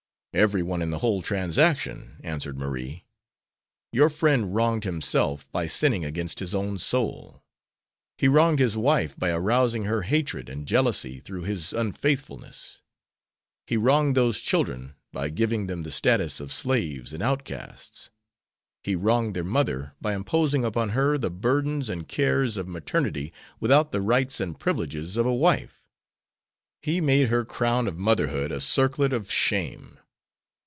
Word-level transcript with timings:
"Every 0.33 0.63
one 0.63 0.81
in 0.81 0.91
the 0.91 0.99
whole 0.99 1.21
transaction," 1.21 2.15
answered 2.23 2.57
Marie. 2.57 3.03
"Your 3.91 4.09
friend 4.09 4.55
wronged 4.55 4.85
himself 4.85 5.51
by 5.51 5.67
sinning 5.67 6.05
against 6.05 6.39
his 6.39 6.55
own 6.55 6.77
soul. 6.77 7.43
He 8.17 8.29
wronged 8.29 8.59
his 8.59 8.77
wife 8.77 9.19
by 9.19 9.31
arousing 9.31 9.83
her 9.83 10.03
hatred 10.03 10.47
and 10.47 10.65
jealousy 10.65 11.19
through 11.19 11.43
his 11.43 11.73
unfaithfulness. 11.73 12.79
He 13.67 13.75
wronged 13.75 14.15
those 14.15 14.39
children 14.39 14.95
by 15.11 15.31
giving 15.31 15.67
them 15.67 15.83
the 15.83 15.91
status 15.91 16.39
of 16.39 16.53
slaves 16.53 17.11
and 17.13 17.21
outcasts. 17.21 18.09
He 18.85 18.95
wronged 18.95 19.33
their 19.35 19.43
mother 19.43 19.95
by 19.99 20.13
imposing 20.13 20.63
upon 20.63 20.91
her 20.91 21.17
the 21.17 21.29
burdens 21.29 21.89
and 21.89 22.07
cares 22.07 22.55
of 22.55 22.69
maternity 22.69 23.33
without 23.59 23.91
the 23.91 23.99
rights 23.99 24.39
and 24.39 24.57
privileges 24.57 25.17
of 25.17 25.25
a 25.25 25.35
wife. 25.35 25.83
He 26.81 27.01
made 27.01 27.27
her 27.27 27.43
crown 27.43 27.85
of 27.85 27.99
motherhood 27.99 28.53
a 28.53 28.61
circlet 28.61 29.11
of 29.11 29.29
shame. 29.29 29.97